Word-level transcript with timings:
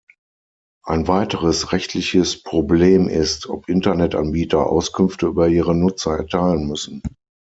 Ein 0.83 1.07
weiteres 1.07 1.73
rechtliches 1.73 2.41
Problem 2.41 3.07
ist, 3.07 3.45
ob 3.47 3.69
Internetanbieter 3.69 4.65
Auskünfte 4.65 5.27
über 5.27 5.47
ihre 5.47 5.75
Nutzer 5.75 6.17
erteilen 6.17 6.65
müssen. 6.65 7.03